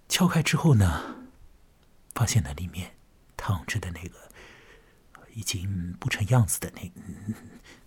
[0.08, 1.16] 撬开之后呢，
[2.16, 2.96] 发现呢里面
[3.38, 4.18] 躺着的那个
[5.36, 6.92] 已经不成样子的那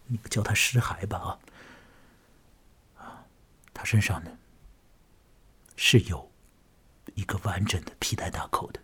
[0.06, 3.26] 那个叫他尸骸吧啊啊，
[3.74, 4.38] 他身上呢
[5.74, 6.30] 是有
[7.16, 8.80] 一个完整的皮带大口的，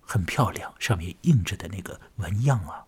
[0.00, 2.86] 很漂亮，上面印着的那个纹样啊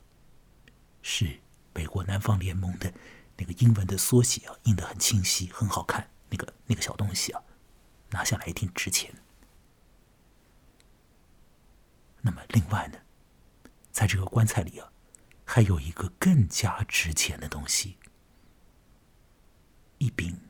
[1.03, 1.44] 是。
[1.75, 2.95] 美国南方联盟的
[3.37, 6.09] 那个英文的缩写啊，印的很清晰，很好看。
[6.31, 7.43] 那个那个小东西啊，
[8.11, 9.15] 拿下来一定值钱。
[12.23, 12.99] 那么另外呢，
[13.93, 14.91] 在这个棺材里啊，
[15.45, 17.99] 还有一个更加值钱的东西——
[19.99, 20.41] 一柄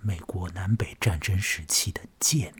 [0.00, 2.52] 美国南北战争时期的剑。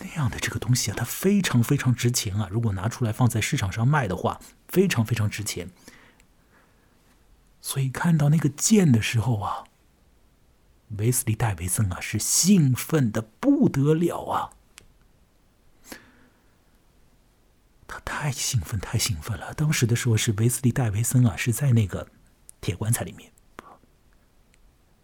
[0.00, 2.48] 那样的这个东西啊，它非常非常值钱啊！
[2.50, 5.70] 如果拿出来放在市场上卖的话，非常非常值钱。
[7.60, 9.64] 所以看到那个剑的时候啊，
[10.98, 14.50] 维斯利·戴维森啊是兴奋的不得了啊！
[17.86, 19.52] 他太兴奋，太兴奋了。
[19.54, 22.08] 当时的时候是维斯利·戴维森啊是在那个
[22.60, 23.32] 铁棺材里面，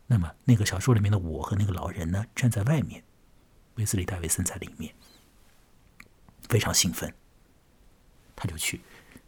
[0.06, 3.02] 那么那个小说里面的我和那个老人呢站在外面。
[3.76, 4.94] 威斯利·戴维森在里面，
[6.48, 7.14] 非常兴奋，
[8.36, 8.80] 他就去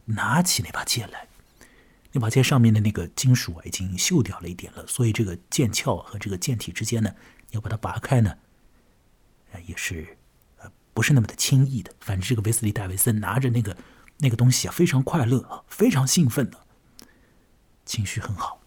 [0.05, 1.27] 拿起那把剑来。
[2.13, 7.15] 那把剑上面的那个金属啊，已经锈掉了一点了，所以这个剑鞘和这个剑体之间呢，
[7.51, 8.39] 要把它拔开呢，
[9.67, 10.17] 也是
[10.57, 11.93] 呃不是那么的轻易的。
[12.01, 13.77] 反正这个威斯利·戴维森拿着那个
[14.19, 16.67] 那个东西啊，非常快乐啊，非常兴奋的，
[17.85, 18.63] 情绪很好。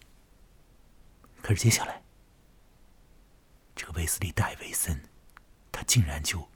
[1.42, 2.04] 可是接下来，
[3.74, 5.02] 这个威斯利·戴维森，
[5.80, 6.46] 他竟然就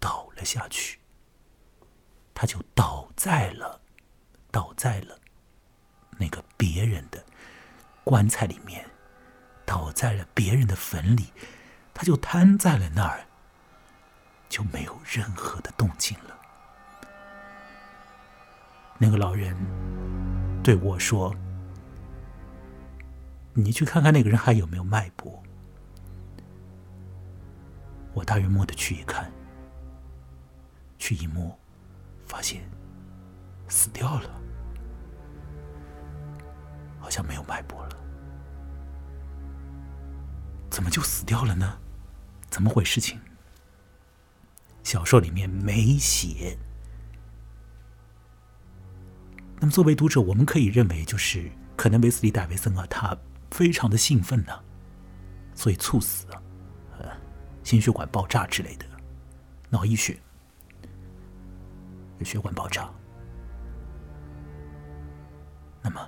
[0.00, 0.98] 倒了下去，
[2.32, 3.82] 他就倒在了，
[4.50, 5.18] 倒在了
[6.16, 7.22] 那个别人的
[8.02, 8.88] 棺材里面，
[9.66, 11.34] 倒在了别人的坟里，
[11.92, 13.26] 他就瘫在了那儿，
[14.48, 16.38] 就没有任何的动静了。
[18.96, 19.54] 那个老人
[20.62, 21.36] 对我说
[23.52, 25.42] ：“你去看看那个人还有没有脉搏。”
[28.14, 29.30] 我大约摸的去一看，
[30.98, 31.58] 去一摸，
[32.26, 32.62] 发现
[33.68, 34.40] 死掉了，
[37.00, 37.96] 好像没有脉搏了。
[40.70, 41.78] 怎么就死掉了呢？
[42.50, 43.18] 怎么回事情？
[44.82, 46.58] 小说里面没写。
[49.60, 53.16] 那么，作为读者，我们可以认为，就是可能维斯利·戴维森啊，他
[53.50, 54.52] 非常的兴奋呢，
[55.54, 56.41] 所以猝死了，
[57.64, 58.86] 心血管爆炸之类的，
[59.68, 60.18] 脑溢血，
[62.24, 62.88] 血管爆炸。
[65.82, 66.00] 那么，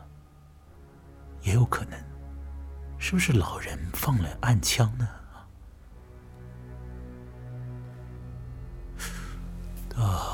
[1.43, 1.99] 也有可能，
[2.99, 5.09] 是不是老人放了暗枪呢？
[9.97, 10.31] 啊。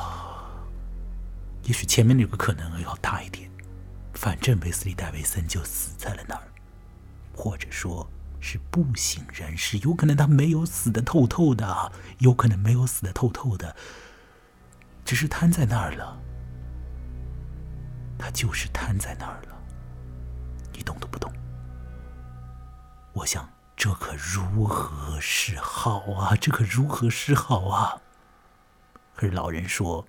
[1.64, 3.48] 也许前面那个可能要大一点，
[4.14, 6.42] 反正维斯利·戴维森就死在了那儿，
[7.32, 8.04] 或者说
[8.40, 13.76] 是不省人事，有可能他没有死的透透的，有可能没有死的透透的，
[15.04, 16.20] 只是瘫在那儿了。
[18.18, 19.62] 他就是瘫在那儿了，
[20.72, 21.32] 你动都不动。
[23.12, 26.36] 我想这可如何是好啊？
[26.36, 28.00] 这可如何是好啊？
[29.14, 30.06] 可是老人说。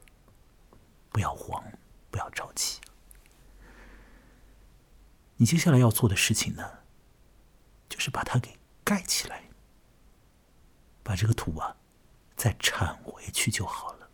[1.14, 1.62] 不要慌，
[2.10, 2.80] 不要着急。
[5.36, 6.64] 你接下来要做的事情呢，
[7.92, 9.44] 就是把它给盖起来，
[11.04, 11.76] 把这个土啊
[12.38, 14.10] 再铲回去就好了。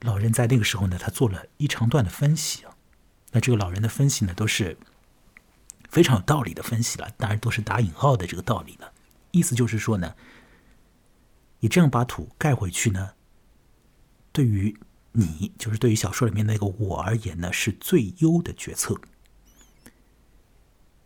[0.00, 2.76] 老人在那个时候呢，他做了一长段的分析啊。
[3.30, 4.76] 那这个老人的分析呢，都是
[5.88, 8.92] 非常有道理的分析了，当然都是打引号的这个道理了。
[9.30, 10.16] 意思就是说呢，
[11.60, 13.12] 你这样把土盖回去呢。
[14.32, 14.76] 对于
[15.12, 19.00] 你，就是对于小说里面那个我而言呢，是最优的决策。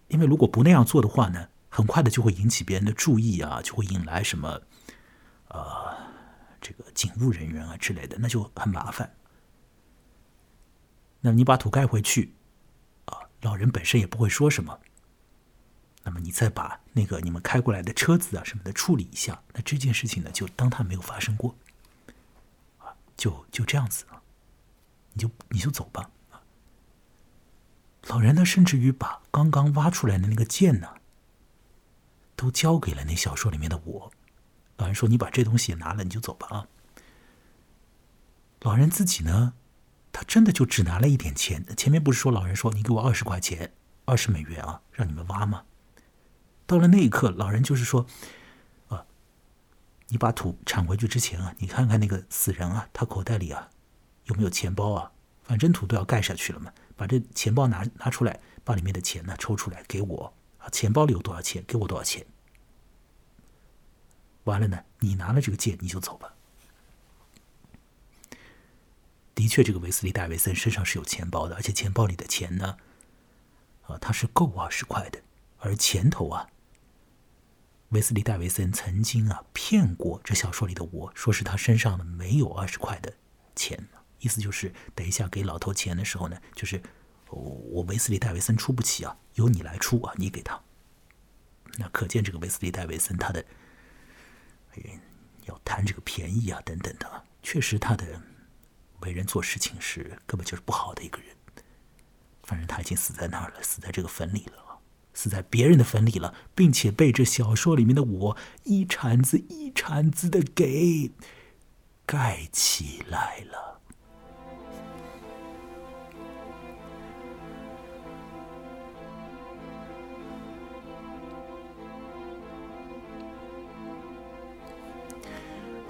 [0.09, 4.61] 因为如果不那样做的话呢，很快的就会引起别人的注意啊，就会引来什么，
[5.49, 5.97] 呃，
[6.61, 9.15] 这个警务人员啊之类的，那就很麻烦。
[11.21, 12.35] 那你把土盖回去，
[13.07, 14.79] 啊，老人本身也不会说什么。
[16.05, 21.55] 那么你再把那个你们开过来的车子啊什么的处理一下，那这件事情呢，就当它没有发生过。
[22.79, 24.21] 啊就就这样子啊，
[25.15, 26.11] 你就你就走吧
[28.09, 30.89] 老人呢，甚至于把刚刚挖出来的那个剑呢，
[32.37, 34.13] 都交给了那小说里面的我。
[34.77, 36.69] 老人说：“你把这东西拿了，你就走吧啊。”
[38.61, 39.55] 老人自己呢，
[40.13, 41.65] 他真的就只拿了一点钱。
[41.77, 43.73] 前面不是说老人说：“你给我二十块钱，
[44.05, 45.65] 二十美元啊，让你们挖吗？”
[46.67, 48.07] 到了那一刻，老人就是说。
[48.89, 49.05] 啊
[50.09, 53.71] 你把土铲回去之前啊，你看看那个死人啊，他口袋里啊
[54.27, 55.11] 有没有钱包啊？
[55.43, 60.69] 反正土都要盖下去了嘛，把这钱包拿拿出来，把里面的钱呢抽出来给我啊。
[60.71, 62.27] 钱包里有多少钱，给我多少钱。
[64.45, 66.35] 完了呢，你拿了这个剑你就走吧。
[69.35, 72.77] 的确，这个维斯利·戴维森身上是有钱包的，而且钱包里的钱呢，
[73.83, 75.21] 啊，他是够二十块的，
[75.59, 76.49] 而前头啊。
[77.89, 83.15] 维斯利·戴维森曾经啊骗过这小说里的我，说是他身上呢没有二十块的
[83.57, 83.89] 钱，
[84.21, 86.83] 意思就是等一下给老头钱的时候呢，就是
[87.29, 90.61] 我维斯利·戴维森出不起啊，由你来出啊，你给他。
[91.77, 93.45] 那可见这个维斯利·戴维森他的
[95.47, 98.23] 要贪这个便宜啊等等的，确实他的
[99.01, 101.29] 为人做事情是根本就是不好的一个人。
[102.45, 104.63] 反正他已经死在那儿了，死在这个坟里了。
[105.17, 111.13] 死在别人的坟里了，并且被这小说里面的我一铲子一铲子的给
[112.05, 113.74] 盖起来了。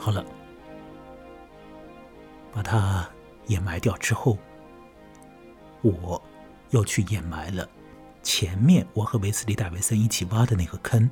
[0.04, 0.22] 好了，
[2.52, 3.08] 把它
[3.46, 4.36] 掩埋掉之后，
[5.80, 6.22] 我
[6.72, 7.66] 又去掩埋了。
[8.22, 11.08] 前面我和维斯利·戴维森一起挖的那个坑，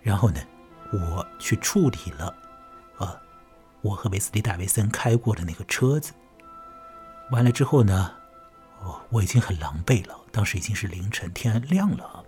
[0.00, 0.40] 然后呢，
[0.94, 2.34] 我去处理了，
[2.96, 3.20] 啊，
[3.82, 6.14] 我和维斯利·戴维森开过的那个车子。
[7.32, 8.12] 完了之后呢，
[8.80, 12.24] 哦，我已经很狼狈了，当时已经是凌晨，天亮了，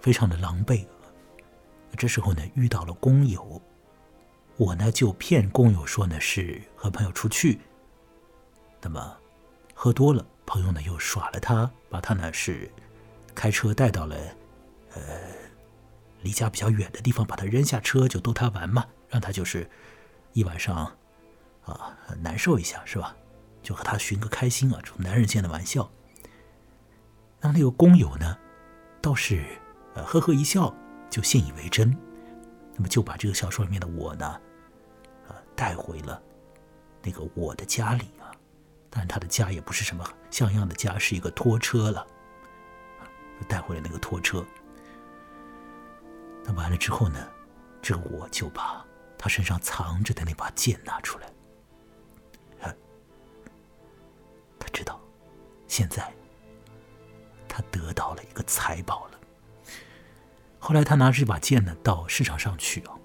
[0.00, 0.86] 非常的狼狈。
[1.98, 3.60] 这时候呢，遇到了工友，
[4.56, 7.60] 我呢就骗工友说呢是和朋友出去，
[8.80, 9.16] 那么
[9.74, 12.70] 喝多了，朋友呢又耍了他，把他呢是
[13.34, 14.16] 开车带到了
[14.94, 15.02] 呃
[16.22, 19.68] 离家比较远的地方，把他扔下车就逗他玩嘛，让他就是
[20.32, 20.96] 一晚上
[21.64, 23.16] 啊难受一下是吧？
[23.62, 25.90] 就和他寻个开心啊，这种男人间的玩笑。
[27.40, 28.38] 那那个工友呢，
[29.02, 29.44] 倒是
[29.94, 30.74] 呃呵呵一笑。
[31.10, 31.96] 就信以为真，
[32.74, 34.26] 那么就把这个小说里面的我呢，
[35.28, 36.20] 啊，带回了
[37.02, 38.34] 那个我的家里啊。
[38.90, 42.06] 但他的家也不是什么像样的家，是一个拖车了，
[43.48, 44.44] 带回了那个拖车。
[46.44, 47.28] 那完了之后呢，
[47.82, 48.84] 这个我就把
[49.18, 51.32] 他身上藏着的那把剑拿出来，
[54.58, 55.00] 他知道，
[55.66, 56.12] 现在
[57.48, 59.13] 他得到了一个财宝了。
[60.66, 62.96] 后来他拿着这把剑呢，到市场上去啊。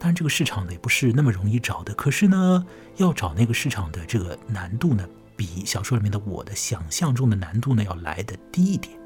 [0.00, 1.94] 当然，这个市场呢也不是那么容易找的。
[1.94, 8.98] 可是呢，要找那个市场的这个难度呢，比小说里面的我的想象中的难度呢要来的低一点。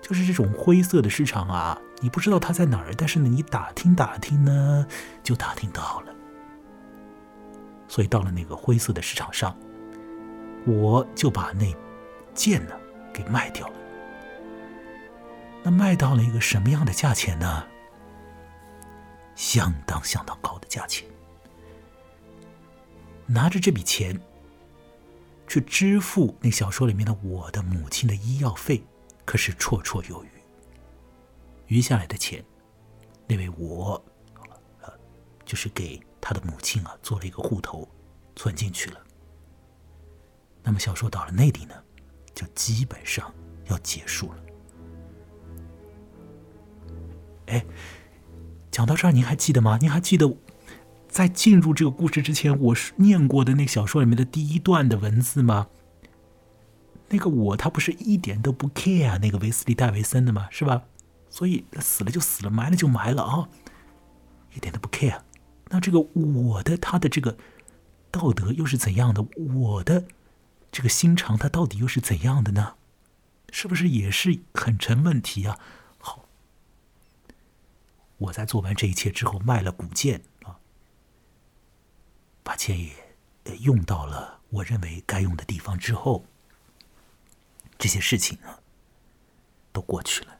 [0.00, 4.86] 就是这种灰色的市场啊，你不知道它在哪儿，但是呢，你打听打听呢，
[5.24, 6.14] 就打听到了。
[7.88, 9.58] 所以到了那个灰色的市场上，
[10.64, 11.74] 我就把那
[12.34, 12.74] 剑呢
[13.12, 13.74] 给卖掉了。
[15.62, 17.66] 那卖到了一个什么样的价钱呢？
[19.34, 21.08] 相当相当高的价钱。
[23.26, 24.18] 拿着这笔钱
[25.46, 28.82] 去支付那小说里面的我的母亲的医药费，
[29.24, 30.28] 可是绰绰有余。
[31.66, 32.42] 余下来的钱，
[33.26, 34.02] 那位我，
[34.80, 34.90] 呃，
[35.44, 37.86] 就是给他的母亲啊做了一个户头，
[38.34, 39.00] 存进去了。
[40.62, 41.74] 那么小说到了内地呢，
[42.34, 43.32] 就基本上
[43.66, 44.42] 要结束了。
[47.48, 47.64] 哎，
[48.70, 49.78] 讲到这儿，您还记得吗？
[49.80, 50.36] 您还记得
[51.08, 55.68] 在进入这个故事之前，我是念过的那小说里面的第一段的文字吗？
[57.08, 60.46] 那个我，他不是一点都不 care 那个维斯利·戴维森的吗？
[60.50, 60.82] 是吧？
[61.30, 63.48] 所以死了就死了，埋了就埋了啊，
[64.54, 65.20] 一点都不 care。
[65.70, 67.36] 那这个我的他的这个
[68.10, 69.24] 道德又是怎样的？
[69.36, 70.04] 我的
[70.70, 72.74] 这个心肠，他到底又是怎样的呢？
[73.50, 75.58] 是不是也是很成问题啊？
[78.18, 80.58] 我在做完这一切之后，卖了古剑啊，
[82.42, 82.94] 把钱也
[83.60, 86.26] 用到了我认为该用的地方之后，
[87.78, 88.60] 这些事情啊
[89.72, 90.38] 都过去了，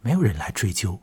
[0.00, 1.00] 没有人来追究，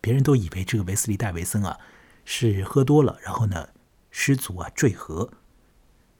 [0.00, 1.80] 别人都以为这个维斯利·戴维森啊
[2.24, 3.70] 是喝多了，然后呢
[4.10, 5.32] 失足啊坠河，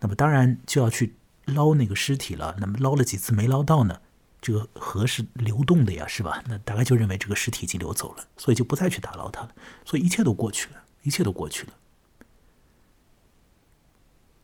[0.01, 4.01] 那么当然就要去捞那个尸体了，那么捞了几次没捞到呢？
[4.44, 6.44] 这个河是流动的呀，是吧？
[6.46, 9.54] 那大概就认为这个尸体已经流走了，所以就不再去打捞它了。
[9.87, 11.72] 所以一切都过去了，一切都过去了。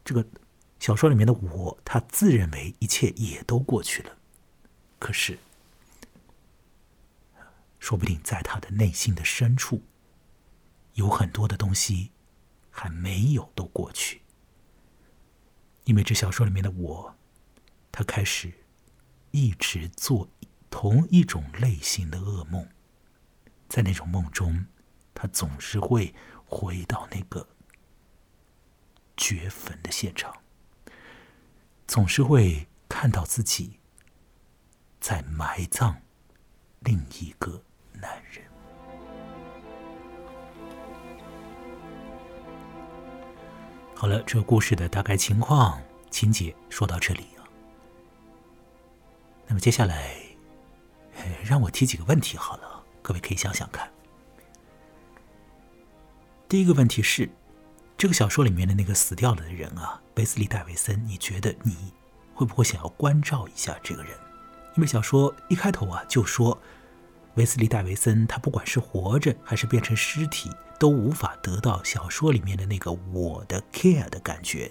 [0.03, 0.25] 这个
[0.79, 4.17] 小说里面的我，他自认为一切也都过去了，
[4.99, 5.39] 可是，
[7.79, 9.83] 说不定在他的内心的深处，
[10.95, 12.11] 有很多的东西
[12.71, 14.23] 还没有都过去，
[15.85, 17.15] 因为这小说里面的我，
[17.93, 18.51] 他开始。
[19.31, 20.29] 一直做
[20.71, 22.69] 同一种类型的噩梦，
[23.69, 24.67] 在那种梦中，
[25.15, 26.15] 他总是会
[26.45, 27.49] 回到那个
[29.17, 30.35] 掘坟的现场，
[31.87, 33.79] 总是会看到自己
[35.01, 36.01] 在埋葬
[36.81, 37.63] 另一个
[37.93, 38.45] 男人。
[43.95, 47.40] 好了，这故事的大概情况情节说到这里。
[49.51, 50.15] 那么接下来，
[51.43, 53.91] 让我提几个问题好了，各位可以想想看。
[56.49, 57.29] 第一个问题是，
[57.99, 61.93] 这个小说里面的那个死掉了的人啊，贝斯利·戴维森，你觉得你
[62.33, 64.13] 会不会想要关照一下这个人？
[64.77, 66.57] 因为小说一开头啊就说，
[67.35, 70.49] 维斯利·戴维森他不管是活着还是变成尸体，
[70.79, 74.71] 都无法得到小说里面的那个我的 care 的感觉。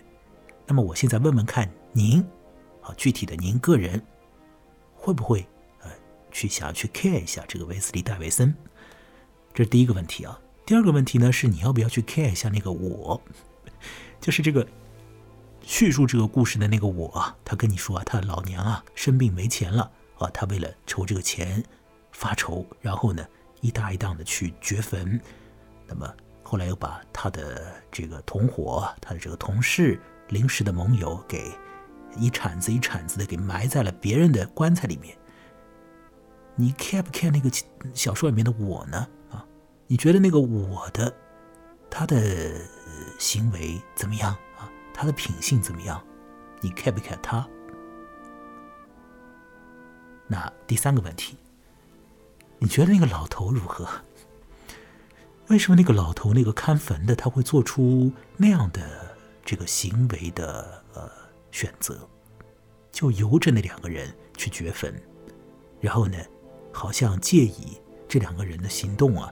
[0.65, 2.21] 那么我现在问问看您，
[2.82, 4.01] 啊，具体的您个人。
[5.00, 5.47] 会不会
[5.82, 5.89] 呃
[6.32, 8.54] 去想要去 care 一下这个维斯利·戴维森？
[9.54, 10.39] 这是第一个问题啊。
[10.66, 13.20] 第二个问题呢是你要不要去 care 一下那个我？
[14.22, 14.68] 就是这个
[15.62, 21.64] 叙述这个故事的那个我啊，他跟你说啊，他老娘啊生病没钱了啊，他为了筹这个钱
[22.12, 23.26] 发愁，然后呢
[23.62, 25.20] 一搭一档的去掘坟。
[25.88, 31.52] 那么后来又把他的这个同伙、他的这个同事、临时的盟友给
[32.20, 35.17] 一铲子一铲子的给埋在了别人的棺材里面。
[36.55, 37.49] 你 care 不 care 那个
[37.93, 39.07] 小说里面的我呢？
[39.32, 39.45] 啊，
[39.88, 41.13] 你觉得那个我的
[41.89, 42.51] 他的
[43.17, 44.70] 行为怎么样啊？
[44.93, 46.03] 他的品性怎么样？
[46.61, 47.47] 你 care 不 care 他？
[50.28, 51.38] 那第三个问题，
[52.59, 53.88] 你觉得那个老头如何？
[55.47, 61.09] 为什么那个老头那个看坟的他会做出那样的这个行为的呃
[61.52, 62.08] 选择？
[62.91, 64.93] 就由着那两个人去掘坟，
[65.80, 66.18] 然后呢，
[66.74, 69.32] 好像借以这两个人的行动啊，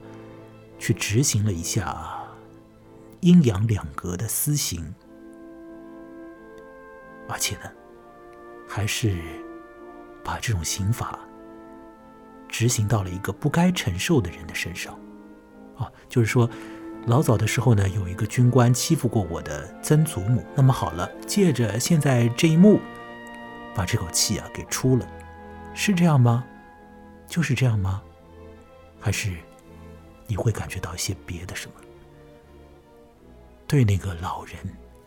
[0.78, 2.24] 去执行了一下
[3.22, 4.94] 阴阳两隔的私刑，
[7.28, 7.72] 而且呢，
[8.68, 9.18] 还是
[10.24, 11.20] 把这种刑法
[12.48, 14.98] 执行到了一个不该承受的人的身上。
[15.76, 16.50] 啊，就是说，
[17.08, 20.46] 老早的时候呢，有一个军官欺负过我的曾祖母。
[20.54, 22.82] 那么好了，借着现在这一幕，
[23.74, 25.08] 把这口气啊给出了，
[25.74, 26.44] 是这样吗？
[27.26, 28.04] 就是这样吗？
[29.00, 29.32] 还是
[30.28, 31.74] 你会感觉到一些别的什么？
[33.66, 34.58] 对那个老人，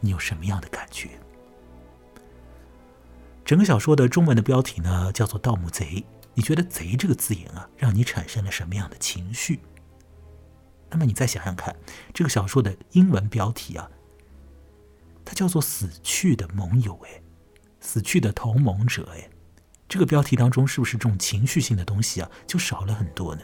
[0.00, 1.10] 你有什么样的感觉？
[3.44, 5.84] 整个小说的中文的标题呢，叫做《盗墓贼》。
[6.32, 9.60] 你觉得“贼”这个字眼啊，让你产生了什么样的情绪？
[10.90, 11.74] 那么你再想想看，
[12.12, 13.90] 这个小说的英文标题啊，
[15.24, 17.22] 它叫做“死去的盟友”哎
[17.80, 19.30] ，“死去的同盟者”哎，
[19.88, 23.42] 这个标题当中是不是这种情绪性的东西啊，就少了很多呢？“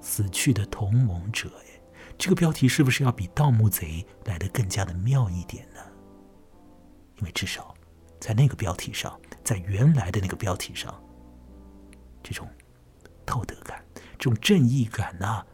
[0.00, 1.80] 死去的同盟者”哎，
[2.16, 5.80] 这个标题是不是要比“盗墓贼”来的更加的妙一点呢？
[7.16, 7.74] 因为至少
[8.18, 10.98] 在那个标题上，在原来的那个标题上，
[12.22, 12.48] 这种
[13.24, 13.84] 道德感、
[14.18, 15.44] 这种正义感呐。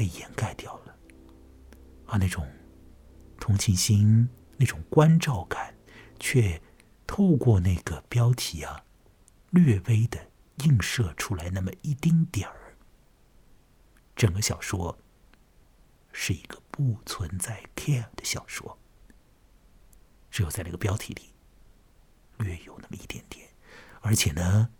[0.00, 0.96] 被掩盖掉了，
[2.06, 2.50] 而那种
[3.38, 4.26] 同情心、
[4.56, 5.74] 那种关照感，
[6.18, 6.62] 却
[7.06, 8.82] 透过那个标题啊，
[9.50, 10.30] 略微的
[10.64, 12.78] 映射出来那么一丁点儿。
[14.16, 14.96] 整个小说
[16.12, 18.78] 是一个不存在 care 的小说，
[20.30, 21.34] 只有在那个标题里
[22.38, 23.50] 略有那么一点点，
[24.00, 24.70] 而且呢，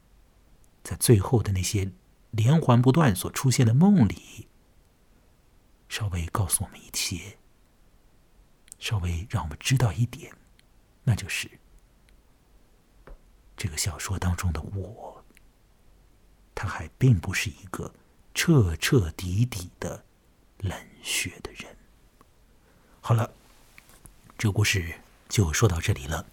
[0.82, 1.92] 在最后的那些。
[2.32, 4.46] 连环不断所出现的梦里，
[5.90, 7.36] 稍微告诉我们一些，
[8.78, 10.32] 稍微让我们知道一点，
[11.02, 11.50] 那就是
[13.56, 15.22] 这个小说当中的我，
[16.54, 17.92] 他还并不是一个
[18.32, 20.04] 彻彻底底的
[20.58, 21.76] 冷血的人。
[23.00, 23.28] 好了，
[24.38, 24.94] 这故事
[25.28, 26.24] 就说到这里了。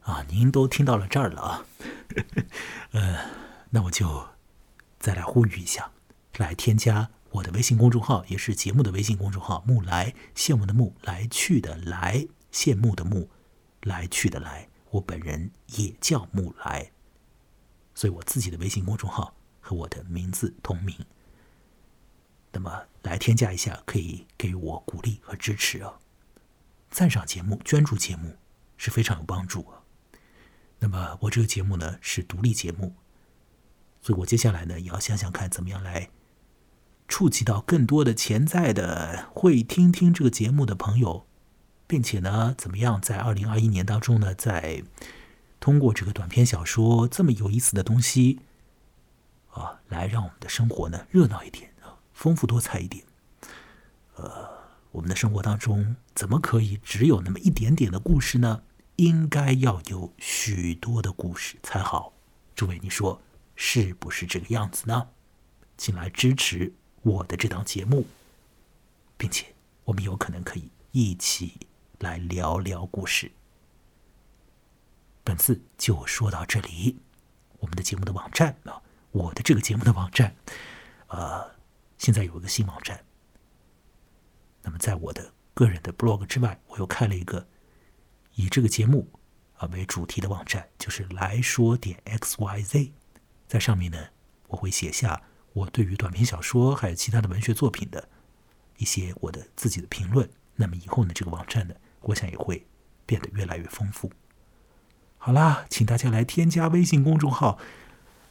[0.00, 1.66] 啊，您都听到了这儿了啊，
[2.92, 3.42] 呃。
[3.74, 4.28] 那我就
[4.98, 5.90] 再来呼吁一下，
[6.36, 13.30] 来添加我的微信公众号，也是节目的微信公众号“木来羡慕的木来去的来羡慕的慕
[13.82, 14.68] 来去的来”。
[14.92, 16.92] 我本人也叫木来，
[17.94, 20.94] 所以我自己的微信公众号和我的名字同名。
[22.52, 25.98] 那么来添加一下，可以给我鼓励和支持啊！
[26.90, 28.36] 赞赏节目、捐助节目
[28.76, 29.80] 是非常有帮助啊。
[30.80, 32.94] 那么我这个节目呢是独立节目。
[34.02, 36.10] 所以我接下来呢，也要想想看，怎么样来
[37.12, 41.26] 触及到更多的潜在的会听听这个节目的朋友，
[41.86, 44.82] 并且呢，怎么样在二零二一年当中呢，在
[45.60, 48.40] 通过这个短篇小说这么有意思的东西
[49.50, 53.04] 啊，来让我们的生活呢热闹一点啊，丰富多彩一点。
[54.16, 54.48] 呃，
[54.92, 58.62] 我们的生活当中怎么可以只有那么一点点的故事呢？
[58.96, 62.14] 应该要有许多的故事才好。
[62.54, 63.20] 诸位，你说？
[63.54, 65.08] 是不是这个样子呢？
[65.76, 66.72] 请来支持
[67.02, 68.06] 我的这档节目，
[69.16, 69.46] 并且
[69.84, 71.66] 我们有可能可以一起
[71.98, 73.30] 来聊聊故事。
[75.24, 76.98] 本次就说到这里。
[77.58, 78.82] 我们的节目的网站啊，
[79.12, 80.34] 我的这个节目的网站，
[81.06, 81.48] 呃，
[81.96, 83.04] 现在有一个新网站。
[84.62, 87.46] 那么，在我的个人的 blog 之外，我又开了一个
[88.34, 89.08] 以这个节目
[89.54, 92.92] 啊为主题的网站，就是来说点 x y z。
[93.46, 94.08] 在上面呢，
[94.48, 95.22] 我会写下
[95.52, 98.08] 我对于短篇小说还有其他的文学作品的
[98.78, 100.28] 一些我的自己的评论。
[100.56, 102.66] 那么以后呢，这个网站呢，我想也会
[103.06, 104.10] 变得越来越丰富。
[105.18, 107.58] 好啦，请大家来添加微信公众号。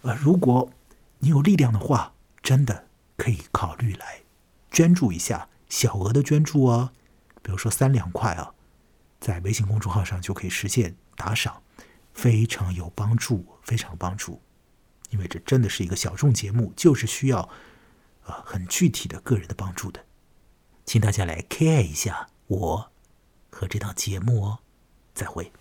[0.02, 0.72] 呃，如果
[1.20, 4.22] 你有力量的话，真的可以考虑来
[4.72, 6.92] 捐助一下，小额的捐助哦，
[7.42, 8.54] 比如说三两块啊，
[9.20, 11.62] 在微信公众号上就可以实现打赏，
[12.14, 14.42] 非常有帮助，非常帮助。
[15.12, 17.47] 因为这真的是一个小众节目，就是需要
[18.26, 20.03] 呃很具体的个人的帮助的，
[20.84, 22.91] 请大家来 care 一下我
[23.49, 24.59] 和这档节目哦，
[25.14, 25.51] 再会。